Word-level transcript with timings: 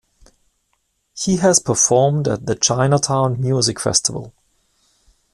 He 1.15 1.37
has 1.37 1.59
performed 1.59 2.27
at 2.27 2.47
the 2.47 2.55
Chinatown 2.55 3.39
Music 3.39 3.79
Festival. 3.79 4.33